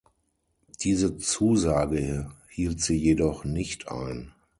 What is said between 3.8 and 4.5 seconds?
ein.